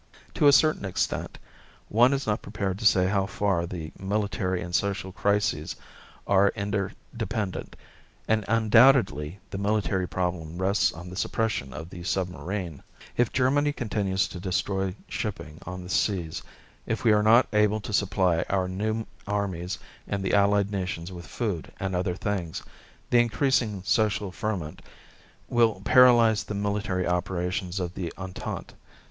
[0.33, 1.37] To a certain extent,
[1.87, 5.75] one is not prepared to say how far, the military and social crises
[6.25, 7.75] are interdependent.
[8.27, 12.81] And undoubtedly the military problem rests on the suppression of the submarine.
[13.15, 16.41] If Germany continues to destroy shipping on the seas,
[16.87, 19.77] if we are not able to supply our new armies
[20.07, 22.63] and the Allied nations with food and other things,
[23.11, 24.81] the increasing social ferment
[25.47, 28.73] will paralyze the military operations of the Entente.